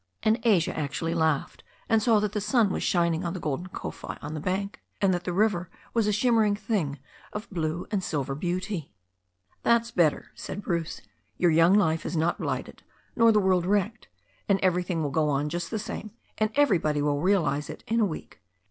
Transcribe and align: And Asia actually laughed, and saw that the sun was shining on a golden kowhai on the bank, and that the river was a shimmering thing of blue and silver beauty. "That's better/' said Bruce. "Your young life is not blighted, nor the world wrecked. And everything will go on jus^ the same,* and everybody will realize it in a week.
And 0.23 0.39
Asia 0.41 0.75
actually 0.75 1.13
laughed, 1.13 1.63
and 1.87 2.01
saw 2.01 2.19
that 2.21 2.31
the 2.31 2.41
sun 2.41 2.71
was 2.71 2.81
shining 2.81 3.23
on 3.23 3.35
a 3.35 3.39
golden 3.39 3.67
kowhai 3.69 4.17
on 4.19 4.33
the 4.33 4.39
bank, 4.39 4.81
and 4.99 5.13
that 5.13 5.25
the 5.25 5.31
river 5.31 5.69
was 5.93 6.07
a 6.07 6.11
shimmering 6.11 6.55
thing 6.55 6.97
of 7.33 7.47
blue 7.51 7.85
and 7.91 8.03
silver 8.03 8.33
beauty. 8.33 8.95
"That's 9.61 9.91
better/' 9.91 10.29
said 10.33 10.63
Bruce. 10.63 11.01
"Your 11.37 11.51
young 11.51 11.75
life 11.75 12.03
is 12.03 12.17
not 12.17 12.39
blighted, 12.39 12.81
nor 13.15 13.31
the 13.31 13.39
world 13.39 13.63
wrecked. 13.67 14.07
And 14.49 14.59
everything 14.63 15.03
will 15.03 15.11
go 15.11 15.29
on 15.29 15.51
jus^ 15.51 15.69
the 15.69 15.77
same,* 15.77 16.09
and 16.39 16.49
everybody 16.55 17.03
will 17.03 17.21
realize 17.21 17.69
it 17.69 17.83
in 17.85 17.99
a 17.99 18.05
week. 18.07 18.39